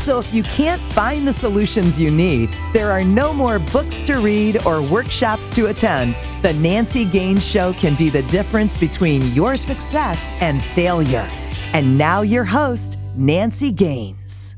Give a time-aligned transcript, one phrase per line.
[0.00, 4.16] So if you can't find the solutions you need, there are no more books to
[4.16, 6.16] read or workshops to attend.
[6.42, 11.28] The Nancy Gaines Show can be the difference between your success and failure.
[11.74, 14.49] And now your host, Nancy Gaines.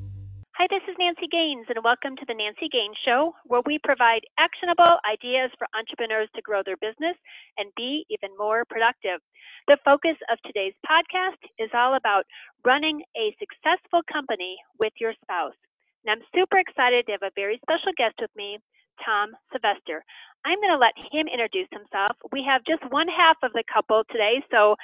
[1.02, 5.66] Nancy Gaines, and welcome to the Nancy Gaines Show, where we provide actionable ideas for
[5.74, 7.18] entrepreneurs to grow their business
[7.58, 9.18] and be even more productive.
[9.66, 12.22] The focus of today's podcast is all about
[12.62, 15.58] running a successful company with your spouse.
[16.06, 18.62] And I'm super excited to have a very special guest with me,
[19.02, 20.06] Tom Sylvester.
[20.46, 22.14] I'm going to let him introduce himself.
[22.30, 24.38] We have just one half of the couple today.
[24.54, 24.78] So,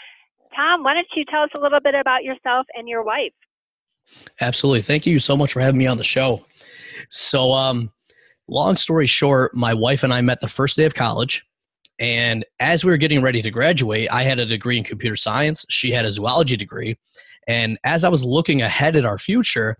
[0.51, 3.39] Tom, why don't you tell us a little bit about yourself and your wife?
[4.41, 4.83] Absolutely.
[4.83, 6.45] Thank you so much for having me on the show.
[7.11, 7.91] So, um,
[8.49, 11.45] long story short, my wife and I met the first day of college.
[11.99, 15.65] And as we were getting ready to graduate, I had a degree in computer science.
[15.69, 16.97] She had a zoology degree.
[17.49, 19.77] And as I was looking ahead at our future,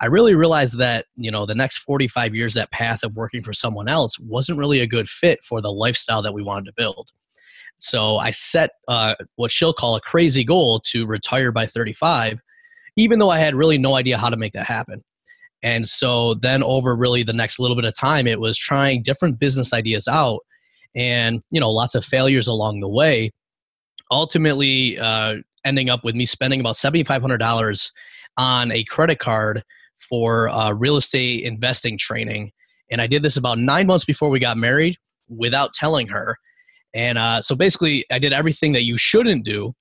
[0.00, 3.52] I really realized that, you know, the next 45 years, that path of working for
[3.52, 7.10] someone else wasn't really a good fit for the lifestyle that we wanted to build.
[7.78, 12.40] So I set uh, what she'll call a crazy goal to retire by 35,
[12.96, 15.04] even though I had really no idea how to make that happen.
[15.62, 19.38] And so then over really the next little bit of time, it was trying different
[19.38, 20.40] business ideas out
[20.96, 23.30] and you know lots of failures along the way
[24.10, 27.90] ultimately uh, ending up with me spending about $7500
[28.38, 29.62] on a credit card
[29.96, 32.52] for uh, real estate investing training.
[32.90, 34.96] And i did this about nine months before we got married
[35.28, 36.38] without telling her.
[36.94, 39.74] And uh, so basically i did everything that you shouldn't do.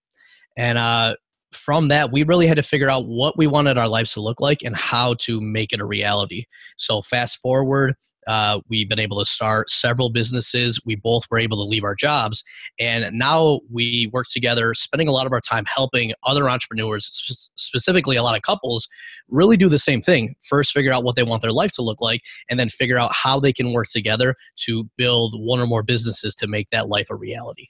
[0.58, 1.16] And uh,
[1.56, 4.40] from that we really had to figure out what we wanted our lives to look
[4.40, 6.46] like and how to make it a reality
[6.78, 7.96] so fast forward
[8.28, 10.80] uh, we've been able to start several businesses.
[10.86, 12.44] We both were able to leave our jobs.
[12.80, 17.54] And now we work together, spending a lot of our time helping other entrepreneurs, sp-
[17.56, 18.88] specifically a lot of couples,
[19.30, 20.36] really do the same thing.
[20.42, 23.12] First, figure out what they want their life to look like, and then figure out
[23.14, 27.08] how they can work together to build one or more businesses to make that life
[27.10, 27.68] a reality.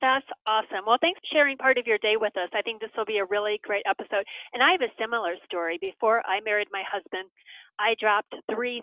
[0.00, 0.88] That's awesome.
[0.88, 2.48] Well, thanks for sharing part of your day with us.
[2.56, 4.24] I think this will be a really great episode.
[4.52, 5.76] And I have a similar story.
[5.80, 7.28] Before I married my husband,
[7.78, 8.80] I dropped $3,000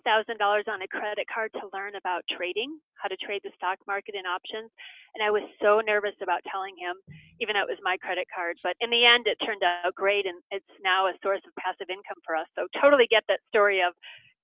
[0.70, 4.26] on a credit card to learn about trading, how to trade the stock market and
[4.30, 4.70] options.
[5.14, 6.94] And I was so nervous about telling him,
[7.42, 8.54] even though it was my credit card.
[8.62, 10.26] But in the end, it turned out great.
[10.26, 12.46] And it's now a source of passive income for us.
[12.54, 13.94] So totally get that story of,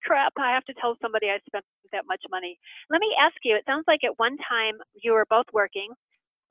[0.05, 2.59] crap, I have to tell somebody I spent that much money.
[2.91, 5.95] Let me ask you, it sounds like at one time you were both working.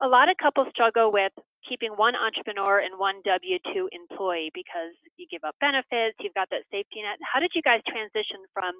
[0.02, 1.32] A lot of couples struggle with
[1.68, 6.48] keeping one entrepreneur and one W 2 employee because you give up benefits, you've got
[6.50, 7.18] that safety net.
[7.22, 8.74] How did you guys transition from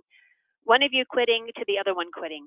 [0.65, 2.47] one of you quitting to the other one quitting?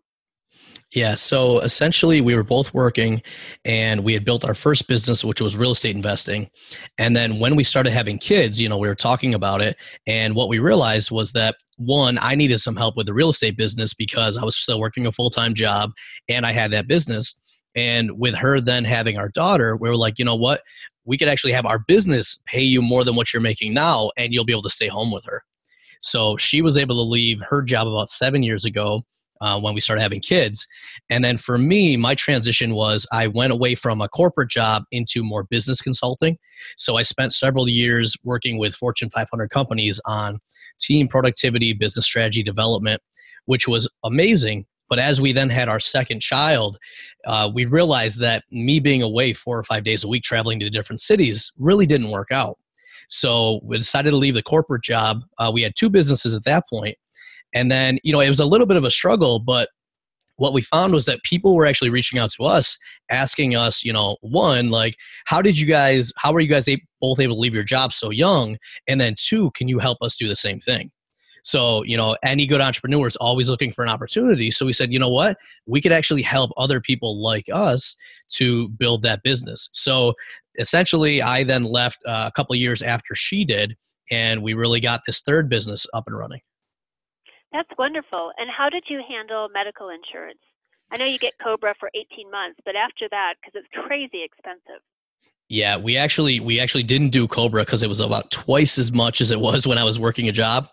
[0.93, 3.21] Yeah, so essentially, we were both working
[3.65, 6.49] and we had built our first business, which was real estate investing.
[6.97, 9.75] And then when we started having kids, you know, we were talking about it.
[10.07, 13.57] And what we realized was that one, I needed some help with the real estate
[13.57, 15.91] business because I was still working a full time job
[16.29, 17.35] and I had that business.
[17.77, 20.63] And with her then having our daughter, we were like, you know what?
[21.05, 24.33] We could actually have our business pay you more than what you're making now, and
[24.33, 25.43] you'll be able to stay home with her.
[26.01, 29.03] So she was able to leave her job about seven years ago
[29.41, 30.67] uh, when we started having kids.
[31.09, 35.23] And then for me, my transition was I went away from a corporate job into
[35.23, 36.37] more business consulting.
[36.77, 40.39] So I spent several years working with Fortune 500 companies on
[40.79, 43.01] team productivity, business strategy development,
[43.45, 44.65] which was amazing.
[44.89, 46.77] But as we then had our second child,
[47.25, 50.69] uh, we realized that me being away four or five days a week traveling to
[50.69, 52.57] different cities really didn't work out.
[53.09, 55.21] So we decided to leave the corporate job.
[55.37, 56.97] Uh, we had two businesses at that point,
[57.53, 59.69] and then you know it was a little bit of a struggle, but
[60.37, 62.77] what we found was that people were actually reaching out to us
[63.09, 64.95] asking us you know one like
[65.25, 66.69] how did you guys how were you guys
[67.01, 68.57] both able to leave your job so young
[68.87, 70.91] and then two can you help us do the same thing
[71.47, 74.51] so, you know, any good entrepreneur is always looking for an opportunity.
[74.51, 75.37] So we said, you know what?
[75.65, 77.95] We could actually help other people like us
[78.31, 79.69] to build that business.
[79.71, 80.13] So
[80.59, 83.77] essentially, I then left uh, a couple years after she did,
[84.11, 86.41] and we really got this third business up and running.
[87.53, 88.33] That's wonderful.
[88.37, 90.39] And how did you handle medical insurance?
[90.91, 94.83] I know you get Cobra for 18 months, but after that, because it's crazy expensive.
[95.49, 99.21] Yeah, we actually we actually didn't do Cobra because it was about twice as much
[99.21, 100.67] as it was when I was working a job.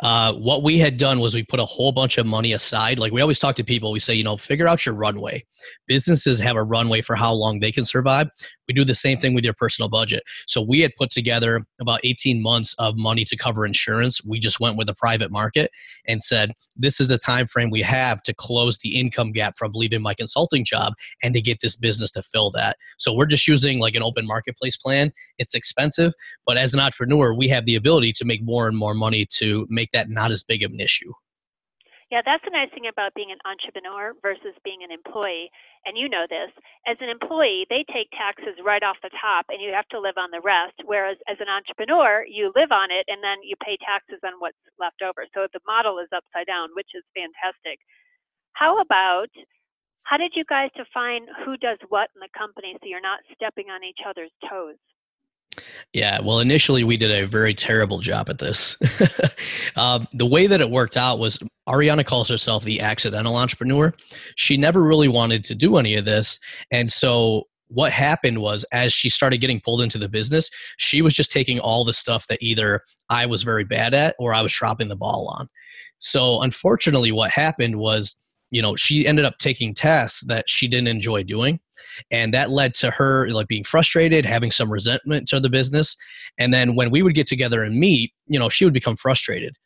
[0.00, 2.98] Uh, what we had done was we put a whole bunch of money aside.
[2.98, 5.44] Like we always talk to people, we say, you know, figure out your runway.
[5.88, 8.28] Businesses have a runway for how long they can survive.
[8.68, 10.22] We do the same thing with your personal budget.
[10.46, 14.22] So we had put together about 18 months of money to cover insurance.
[14.24, 15.70] We just went with the private market
[16.06, 19.72] and said, this is the time frame we have to close the income gap from
[19.74, 20.92] leaving my consulting job
[21.24, 22.76] and to get this business to fill that.
[22.98, 25.12] So we're just using like an open marketplace plan.
[25.38, 26.12] It's expensive,
[26.46, 29.66] but as an entrepreneur, we have the ability to make more and more money to
[29.68, 31.12] make that not as big of an issue.
[32.08, 35.52] Yeah, that's the nice thing about being an entrepreneur versus being an employee.
[35.84, 36.48] And you know this.
[36.88, 40.16] As an employee, they take taxes right off the top and you have to live
[40.16, 40.80] on the rest.
[40.88, 44.56] Whereas as an entrepreneur, you live on it and then you pay taxes on what's
[44.80, 45.28] left over.
[45.36, 47.76] So the model is upside down, which is fantastic.
[48.56, 49.28] How about
[50.08, 53.66] how did you guys define who does what in the company so you're not stepping
[53.68, 54.76] on each other's toes?
[55.92, 58.76] Yeah, well, initially we did a very terrible job at this.
[59.76, 61.38] um, the way that it worked out was
[61.68, 63.92] Ariana calls herself the accidental entrepreneur.
[64.36, 66.38] She never really wanted to do any of this.
[66.70, 71.12] And so what happened was as she started getting pulled into the business, she was
[71.12, 74.54] just taking all the stuff that either I was very bad at or I was
[74.54, 75.50] dropping the ball on.
[75.98, 78.16] So unfortunately, what happened was
[78.50, 81.60] you know she ended up taking tasks that she didn't enjoy doing.
[82.10, 85.96] And that led to her like being frustrated having some resentment to the business.
[86.38, 89.56] And then when we would get together and meet you know she would become frustrated.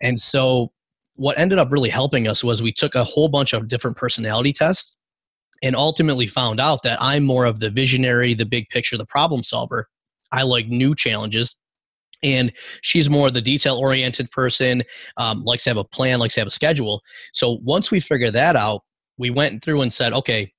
[0.00, 0.72] And so
[1.14, 4.52] what ended up really helping us was we took a whole bunch of different personality
[4.52, 4.96] tests
[5.62, 9.42] and ultimately found out that i'm more of the visionary the big picture the problem
[9.42, 9.88] solver.
[10.30, 11.56] I like new challenges
[12.22, 14.82] and she's more the detail oriented person
[15.16, 17.02] um, likes to have a plan likes to have a schedule.
[17.32, 18.82] So once we figured that out
[19.18, 20.52] we went through and said okay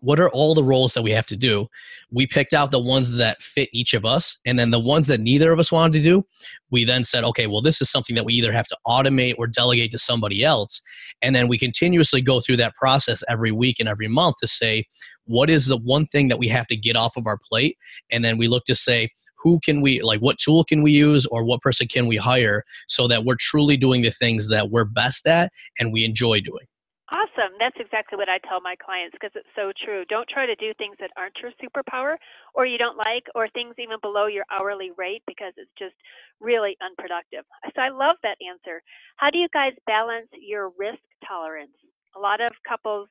[0.00, 1.66] what are all the roles that we have to do?
[2.10, 5.18] We picked out the ones that fit each of us and then the ones that
[5.18, 6.26] neither of us wanted to do
[6.70, 9.46] we then said okay well this is something that we either have to automate or
[9.46, 10.82] delegate to somebody else.
[11.22, 14.84] And then we continuously go through that process every week and every month to say
[15.26, 17.78] what is the one thing that we have to get off of our plate?
[18.10, 19.08] And then we look to say
[19.44, 22.64] who can we like what tool can we use or what person can we hire
[22.88, 26.66] so that we're truly doing the things that we're best at and we enjoy doing
[27.12, 27.52] Awesome.
[27.60, 30.08] That's exactly what I tell my clients because it's so true.
[30.08, 32.16] Don't try to do things that aren't your superpower
[32.54, 35.94] or you don't like or things even below your hourly rate because it's just
[36.40, 37.44] really unproductive.
[37.76, 38.82] So I love that answer.
[39.16, 41.76] How do you guys balance your risk tolerance?
[42.16, 43.08] A lot of couples,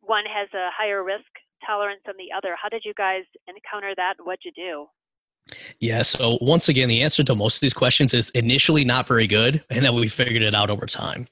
[0.00, 1.28] one has a higher risk
[1.66, 2.56] tolerance than the other.
[2.56, 4.14] How did you guys encounter that?
[4.24, 4.88] What'd you do?
[5.80, 6.02] Yeah.
[6.02, 9.64] So once again, the answer to most of these questions is initially not very good,
[9.70, 11.26] and then we figured it out over time.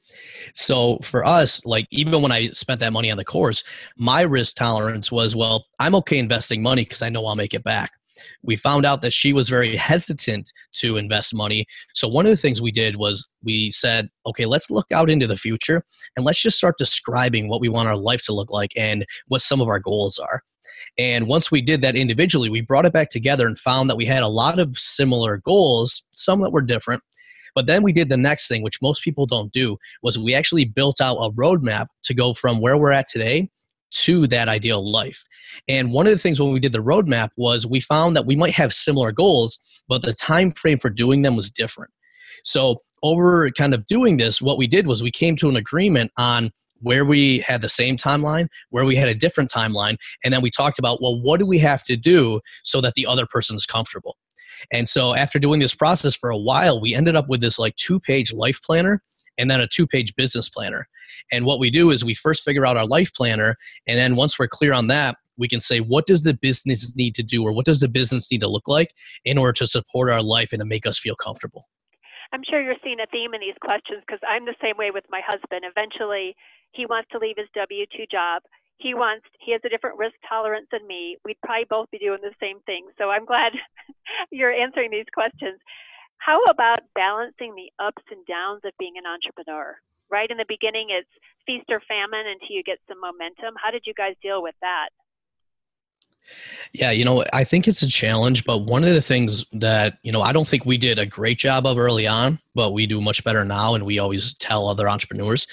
[0.54, 3.64] So for us, like even when I spent that money on the course,
[3.96, 7.64] my risk tolerance was, well, I'm okay investing money because I know I'll make it
[7.64, 7.92] back.
[8.42, 11.66] We found out that she was very hesitant to invest money.
[11.94, 15.26] So one of the things we did was we said, okay, let's look out into
[15.26, 15.84] the future
[16.16, 19.42] and let's just start describing what we want our life to look like and what
[19.42, 20.42] some of our goals are.
[20.98, 24.04] And once we did that individually, we brought it back together and found that we
[24.04, 27.02] had a lot of similar goals, some that were different.
[27.54, 30.66] But then we did the next thing, which most people don't do, was we actually
[30.66, 33.48] built out a roadmap to go from where we're at today
[33.90, 35.26] to that ideal life.
[35.68, 38.36] And one of the things when we did the roadmap was we found that we
[38.36, 41.92] might have similar goals, but the time frame for doing them was different.
[42.44, 46.12] So over kind of doing this, what we did was we came to an agreement
[46.16, 46.50] on
[46.80, 50.50] where we had the same timeline, where we had a different timeline, and then we
[50.50, 53.66] talked about, well, what do we have to do so that the other person is
[53.66, 54.16] comfortable?
[54.70, 57.76] And so after doing this process for a while, we ended up with this like
[57.76, 59.02] two page life planner
[59.38, 60.88] and then a two page business planner.
[61.32, 64.38] And what we do is we first figure out our life planner, and then once
[64.38, 67.52] we're clear on that, we can say, what does the business need to do, or
[67.52, 70.60] what does the business need to look like in order to support our life and
[70.60, 71.68] to make us feel comfortable?
[72.32, 75.04] I'm sure you're seeing a theme in these questions because I'm the same way with
[75.10, 75.62] my husband.
[75.64, 76.34] Eventually,
[76.72, 78.42] he wants to leave his W 2 job.
[78.78, 81.16] He wants, he has a different risk tolerance than me.
[81.24, 82.88] We'd probably both be doing the same thing.
[82.98, 83.52] So I'm glad
[84.30, 85.58] you're answering these questions.
[86.18, 89.76] How about balancing the ups and downs of being an entrepreneur?
[90.10, 91.08] Right in the beginning, it's
[91.46, 93.54] feast or famine until you get some momentum.
[93.62, 94.90] How did you guys deal with that?
[96.72, 100.12] Yeah, you know, I think it's a challenge, but one of the things that, you
[100.12, 103.00] know, I don't think we did a great job of early on, but we do
[103.00, 103.74] much better now.
[103.74, 105.46] And we always tell other entrepreneurs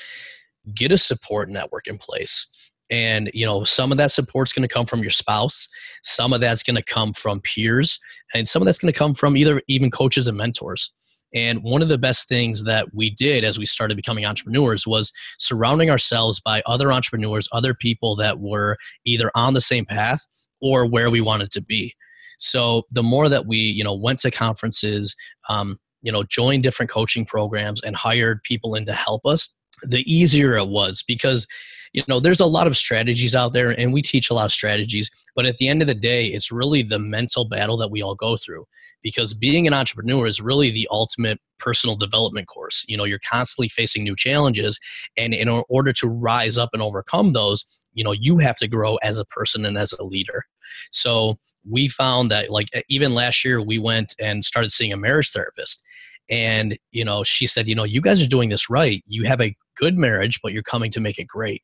[0.73, 2.47] get a support network in place.
[2.93, 5.67] And, you know, some of that support's going to come from your spouse,
[6.03, 7.99] some of that's going to come from peers,
[8.35, 10.91] and some of that's going to come from either even coaches and mentors.
[11.33, 15.11] And one of the best things that we did as we started becoming entrepreneurs was
[15.39, 20.21] surrounding ourselves by other entrepreneurs, other people that were either on the same path
[20.61, 21.95] or where we wanted to be.
[22.37, 25.15] So the more that we, you know, went to conferences,
[25.49, 30.03] um, you know, joined different coaching programs and hired people in to help us, the
[30.05, 31.47] easier it was because
[31.93, 34.51] you know there's a lot of strategies out there and we teach a lot of
[34.51, 38.01] strategies but at the end of the day it's really the mental battle that we
[38.01, 38.65] all go through
[39.03, 42.83] because being an entrepreneur is really the ultimate personal development course.
[42.87, 44.79] You know you're constantly facing new challenges
[45.15, 48.95] and in order to rise up and overcome those you know you have to grow
[48.97, 50.45] as a person and as a leader.
[50.89, 51.37] So
[51.69, 55.83] we found that like even last year we went and started seeing a marriage therapist
[56.29, 59.03] and you know she said you know you guys are doing this right.
[59.07, 61.63] You have a good marriage but you're coming to make it great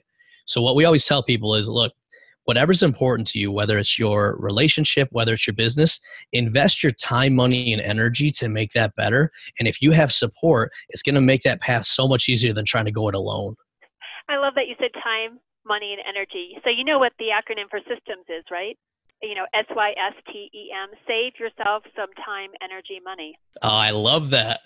[0.50, 1.94] so what we always tell people is look
[2.46, 6.00] whatever's important to you whether it's your relationship whether it's your business
[6.34, 10.72] invest your time money and energy to make that better and if you have support
[10.90, 13.56] it's going to make that path so much easier than trying to go it alone
[14.30, 17.70] i love that you said time money and energy so you know what the acronym
[17.70, 18.78] for systems is right
[19.22, 20.90] you know, S Y S T E M.
[21.08, 23.38] Save yourself some time, energy, money.
[23.62, 24.62] Oh, I love that.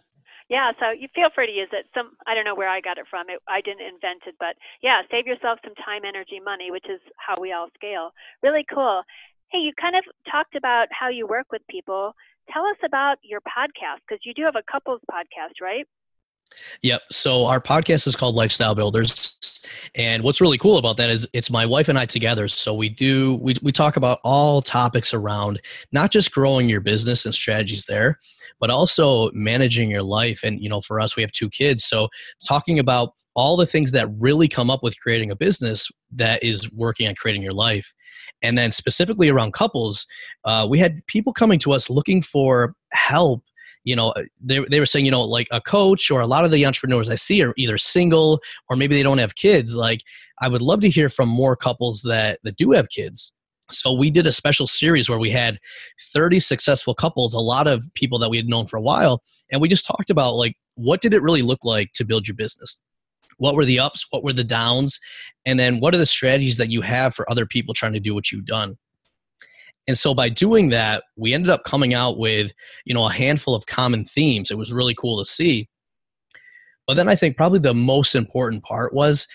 [0.53, 1.89] Yeah, so you feel free to use it.
[1.97, 3.25] Some I don't know where I got it from.
[3.27, 4.53] It, I didn't invent it, but
[4.85, 8.13] yeah, save yourself some time, energy, money, which is how we all scale.
[8.43, 9.01] Really cool.
[9.49, 12.13] Hey, you kind of talked about how you work with people.
[12.53, 15.87] Tell us about your podcast because you do have a couples podcast, right?
[16.81, 17.01] Yep.
[17.11, 19.37] So our podcast is called Lifestyle Builders.
[19.95, 22.47] And what's really cool about that is it's my wife and I together.
[22.47, 27.25] So we do we we talk about all topics around not just growing your business
[27.25, 28.19] and strategies there,
[28.59, 30.41] but also managing your life.
[30.43, 31.83] And you know, for us, we have two kids.
[31.83, 32.09] So
[32.45, 36.71] talking about all the things that really come up with creating a business that is
[36.71, 37.93] working on creating your life.
[38.41, 40.05] And then specifically around couples,
[40.45, 43.43] uh, we had people coming to us looking for help
[43.83, 46.51] you know they, they were saying you know like a coach or a lot of
[46.51, 50.01] the entrepreneurs i see are either single or maybe they don't have kids like
[50.41, 53.33] i would love to hear from more couples that that do have kids.
[53.71, 55.57] So we did a special series where we had
[56.13, 59.61] 30 successful couples a lot of people that we had known for a while and
[59.61, 62.79] we just talked about like what did it really look like to build your business?
[63.37, 64.99] What were the ups what were the downs
[65.45, 68.13] and then what are the strategies that you have for other people trying to do
[68.13, 68.77] what you've done
[69.87, 72.51] and so by doing that, we ended up coming out with,
[72.85, 74.49] you know, a handful of common themes.
[74.49, 75.67] It was really cool to see.
[76.87, 79.27] But then I think probably the most important part was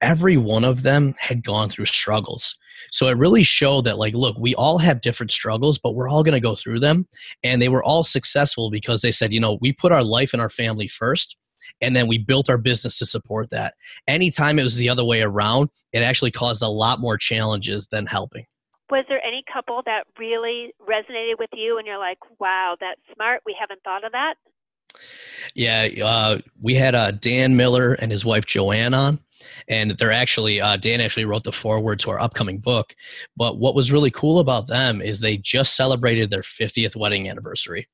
[0.00, 2.56] every one of them had gone through struggles.
[2.90, 6.22] So it really showed that, like, look, we all have different struggles, but we're all
[6.22, 7.06] going to go through them.
[7.42, 10.42] And they were all successful because they said, you know, we put our life and
[10.42, 11.36] our family first,
[11.80, 13.74] and then we built our business to support that.
[14.06, 18.06] Anytime it was the other way around, it actually caused a lot more challenges than
[18.06, 18.44] helping
[18.90, 23.42] was there any couple that really resonated with you and you're like, wow, that's smart.
[23.46, 24.34] We haven't thought of that?
[25.54, 29.18] Yeah, uh, we had uh, Dan Miller and his wife Joanne on,
[29.68, 32.94] and they're actually uh, Dan actually wrote the foreword to our upcoming book.
[33.36, 37.88] But what was really cool about them is they just celebrated their 50th wedding anniversary.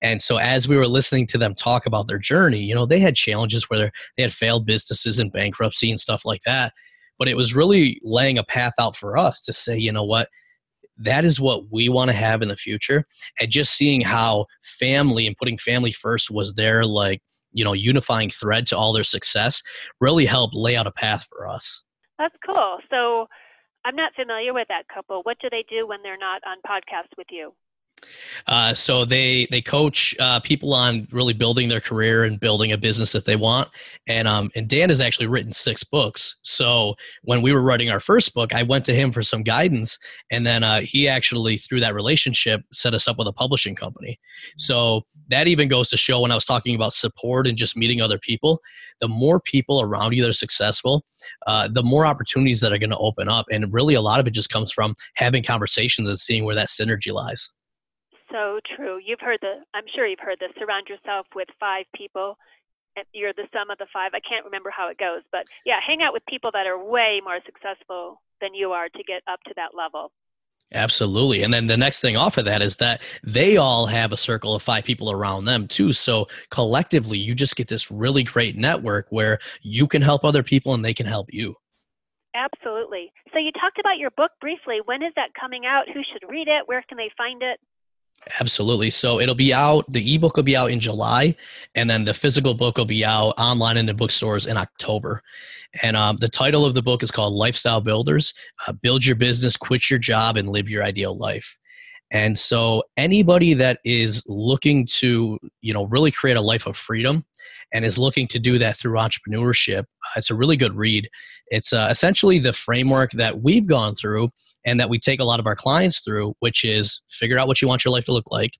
[0.00, 2.98] And so, as we were listening to them talk about their journey, you know, they
[2.98, 6.72] had challenges where they had failed businesses and bankruptcy and stuff like that.
[7.22, 10.28] But it was really laying a path out for us to say, you know what,
[10.96, 13.06] that is what we want to have in the future.
[13.40, 18.28] And just seeing how family and putting family first was their like you know unifying
[18.28, 19.62] thread to all their success
[20.00, 21.84] really helped lay out a path for us.
[22.18, 22.78] That's cool.
[22.90, 23.28] So
[23.84, 25.20] i'm not familiar with that couple.
[25.22, 27.54] What do they do when they're not on podcast with you
[28.46, 32.78] uh, so they they coach uh, people on really building their career and building a
[32.78, 33.68] business that they want.
[34.06, 36.36] And um, and Dan has actually written six books.
[36.42, 39.98] So when we were writing our first book, I went to him for some guidance,
[40.30, 44.18] and then uh, he actually through that relationship set us up with a publishing company.
[44.56, 48.02] So that even goes to show when I was talking about support and just meeting
[48.02, 48.60] other people,
[49.00, 51.04] the more people around you that are successful,
[51.46, 53.46] uh, the more opportunities that are going to open up.
[53.50, 56.68] And really, a lot of it just comes from having conversations and seeing where that
[56.68, 57.50] synergy lies
[58.32, 58.98] so true.
[59.04, 62.36] You've heard the, I'm sure you've heard this surround yourself with five people.
[62.96, 64.10] And you're the sum of the five.
[64.12, 67.22] I can't remember how it goes, but yeah, hang out with people that are way
[67.24, 70.12] more successful than you are to get up to that level.
[70.74, 71.42] Absolutely.
[71.42, 74.54] And then the next thing off of that is that they all have a circle
[74.54, 75.92] of five people around them too.
[75.92, 80.74] So collectively, you just get this really great network where you can help other people
[80.74, 81.54] and they can help you.
[82.34, 83.12] Absolutely.
[83.32, 84.80] So you talked about your book briefly.
[84.84, 85.84] When is that coming out?
[85.92, 86.66] Who should read it?
[86.66, 87.60] Where can they find it?
[88.40, 88.90] Absolutely.
[88.90, 91.34] So it'll be out, the ebook will be out in July,
[91.74, 95.22] and then the physical book will be out online in the bookstores in October.
[95.82, 98.32] And um, the title of the book is called Lifestyle Builders
[98.68, 101.58] uh, Build Your Business, Quit Your Job, and Live Your Ideal Life.
[102.12, 107.24] And so anybody that is looking to, you know, really create a life of freedom
[107.72, 111.08] and is looking to do that through entrepreneurship, uh, it's a really good read.
[111.48, 114.28] It's uh, essentially the framework that we've gone through
[114.64, 117.62] and that we take a lot of our clients through, which is figure out what
[117.62, 118.58] you want your life to look like,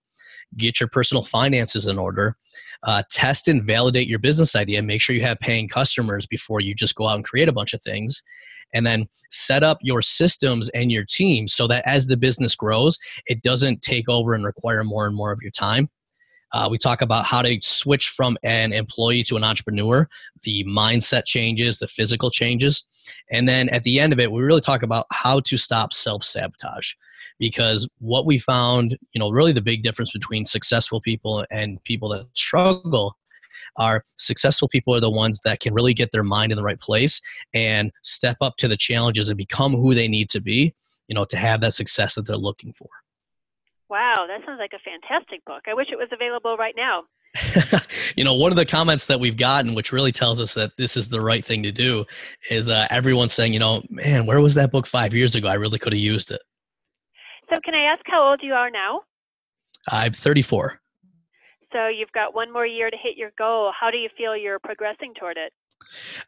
[0.57, 2.37] get your personal finances in order,
[2.85, 6.75] uh, test and validate your business idea, make sure you have paying customers before you
[6.75, 8.23] just go out and create a bunch of things,
[8.73, 12.99] and then set up your systems and your team so that as the business grows,
[13.27, 15.89] it doesn't take over and require more and more of your time.
[16.53, 20.07] Uh, we talk about how to switch from an employee to an entrepreneur,
[20.43, 22.85] the mindset changes, the physical changes.
[23.31, 26.23] And then at the end of it, we really talk about how to stop self
[26.23, 26.93] sabotage.
[27.39, 32.11] Because what we found, you know, really the big difference between successful people and people
[32.11, 33.17] that struggle
[33.77, 36.81] are successful people are the ones that can really get their mind in the right
[36.81, 37.21] place
[37.55, 40.75] and step up to the challenges and become who they need to be,
[41.09, 42.89] you know, to have that success that they're looking for.
[43.89, 45.63] Wow, that sounds like a fantastic book.
[45.69, 47.03] I wish it was available right now.
[48.17, 50.97] you know, one of the comments that we've gotten, which really tells us that this
[50.97, 52.05] is the right thing to do,
[52.51, 55.49] is uh, everyone saying, you know, man, where was that book five years ago?
[55.49, 56.41] I really could have used it.
[57.51, 59.03] So, can I ask how old you are now?
[59.91, 60.81] I'm 34.
[61.73, 63.73] So, you've got one more year to hit your goal.
[63.79, 65.53] How do you feel you're progressing toward it?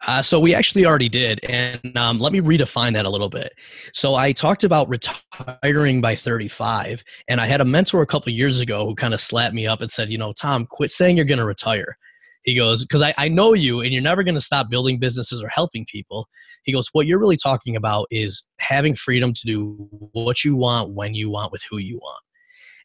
[0.06, 3.52] Uh, so we actually already did, and um, let me redefine that a little bit.
[3.92, 8.60] So I talked about retiring by 35, and I had a mentor a couple years
[8.60, 11.24] ago who kind of slapped me up and said, "You know, Tom, quit saying you're
[11.24, 11.96] going to retire."
[12.42, 15.42] He goes, "Because I, I know you, and you're never going to stop building businesses
[15.42, 16.28] or helping people."
[16.64, 20.90] He goes, "What you're really talking about is having freedom to do what you want,
[20.90, 22.24] when you want, with who you want."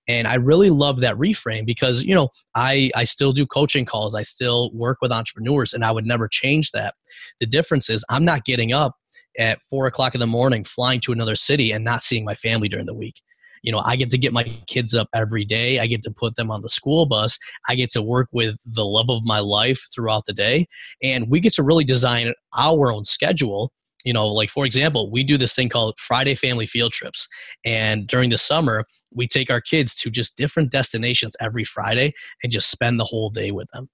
[0.10, 4.16] And i really love that reframe because you know i i still do coaching calls.
[4.16, 6.96] I still work with entrepreneurs and i would never change that.
[7.40, 8.96] The difference is i'm not getting up
[9.38, 12.68] at four o'clock in the morning flying to another city and not seeing my family
[12.68, 13.22] during the week.
[13.62, 15.80] You know i get to get my kids up every day.
[15.80, 17.38] I get to put them on the school bus.
[17.70, 20.68] I get to work with the love of my life throughout the day.
[21.04, 23.72] And we get to really design our own schedule
[24.06, 27.28] you know like for example we do this thing called friday family field trips.
[27.66, 32.14] And during the summer we take our kids to just different destinations every friday
[32.44, 33.90] and just spend the whole day with them.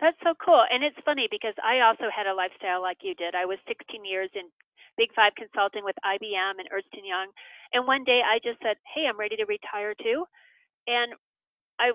[0.00, 0.64] That's so cool.
[0.70, 3.34] And it's funny because i also had a lifestyle like you did.
[3.34, 4.50] I was 16 years in
[4.96, 7.30] big five consulting with ibm and ernst young.
[7.72, 10.24] And one day i just said hey i'm ready to retire too.
[10.86, 11.14] And
[11.78, 11.92] i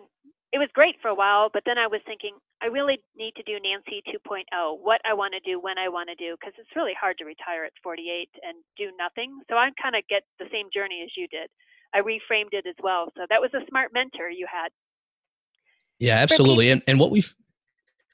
[0.52, 3.44] it was great for a while, but then I was thinking, I really need to
[3.44, 4.44] do Nancy 2.0,
[4.82, 7.26] what I want to do, when I want to do, because it's really hard to
[7.26, 9.38] retire at 48 and do nothing.
[9.50, 11.50] So I kind of get the same journey as you did.
[11.94, 13.12] I reframed it as well.
[13.16, 14.70] So that was a smart mentor you had.
[16.00, 16.70] Yeah, absolutely.
[16.70, 17.24] And, and what we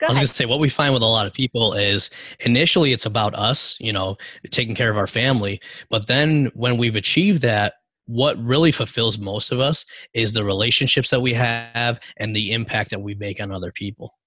[0.02, 2.10] I was going to say, what we find with a lot of people is
[2.41, 4.17] initially it's about us, you know,
[4.52, 5.62] taking care of our family.
[5.89, 11.10] But then when we've achieved that, what really fulfills most of us is the relationships
[11.10, 14.18] that we have and the impact that we make on other people.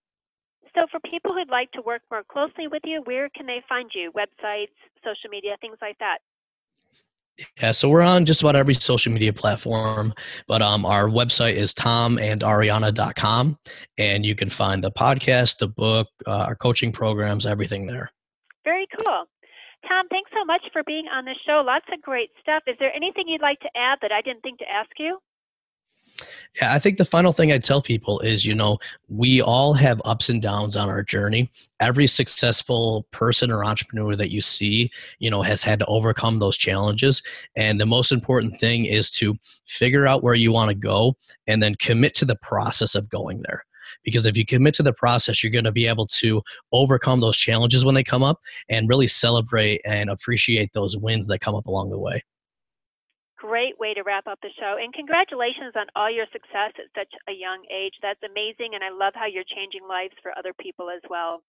[0.75, 3.91] So, for people who'd like to work more closely with you, where can they find
[3.95, 4.13] you?
[4.13, 4.69] Websites,
[5.03, 6.19] social media, things like that?
[7.61, 10.13] Yeah, so we're on just about every social media platform,
[10.49, 13.59] but um, our website is tomandariana.com,
[13.97, 18.11] and you can find the podcast, the book, uh, our coaching programs, everything there.
[18.65, 19.25] Very cool.
[19.87, 21.63] Tom, thanks so much for being on the show.
[21.65, 22.63] Lots of great stuff.
[22.67, 25.19] Is there anything you'd like to add that I didn't think to ask you?
[26.61, 30.03] Yeah, I think the final thing I'd tell people is, you know, we all have
[30.05, 31.51] ups and downs on our journey.
[31.79, 36.57] Every successful person or entrepreneur that you see, you know, has had to overcome those
[36.57, 37.23] challenges.
[37.55, 39.37] And the most important thing is to
[39.67, 43.43] figure out where you want to go and then commit to the process of going
[43.43, 43.65] there
[44.05, 47.37] because if you commit to the process you're going to be able to overcome those
[47.37, 51.67] challenges when they come up and really celebrate and appreciate those wins that come up
[51.67, 52.23] along the way.
[53.37, 57.13] Great way to wrap up the show and congratulations on all your success at such
[57.29, 57.93] a young age.
[58.03, 61.43] That's amazing and i love how you're changing lives for other people as well.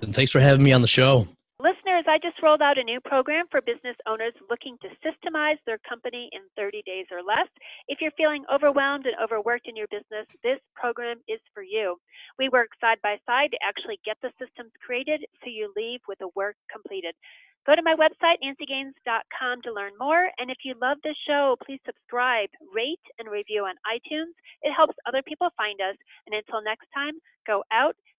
[0.00, 3.00] And thanks for having me on the show Listeners, I just rolled out a new
[3.00, 7.48] program for business owners looking to systemize their company in 30 days or less.
[7.88, 11.96] If you're feeling overwhelmed and overworked in your business, this program is for you.
[12.38, 16.18] We work side by side to actually get the systems created so you leave with
[16.18, 17.14] the work completed.
[17.64, 20.28] Go to my website, nancygaines.com, to learn more.
[20.38, 24.36] And if you love this show, please subscribe, rate, and review on iTunes.
[24.60, 25.96] It helps other people find us.
[26.28, 27.96] And until next time, go out